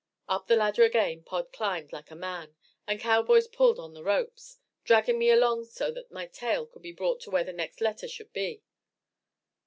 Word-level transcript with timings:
Up 0.27 0.47
the 0.47 0.55
ladder 0.55 0.83
again 0.83 1.21
Pod 1.21 1.51
climbed 1.53 1.91
like 1.93 2.09
a 2.09 2.15
man, 2.15 2.55
the 2.87 2.97
cowboys 2.97 3.47
pulled 3.47 3.77
on 3.77 3.93
the 3.93 4.03
ropes, 4.03 4.57
dragging 4.83 5.19
me 5.19 5.29
along 5.29 5.65
so 5.65 5.91
that 5.91 6.09
my 6.11 6.25
tail 6.25 6.65
could 6.65 6.81
be 6.81 6.91
brought 6.91 7.21
to 7.21 7.29
where 7.29 7.43
the 7.43 7.53
next 7.53 7.81
letter 7.81 8.07
should 8.07 8.33
be. 8.33 8.63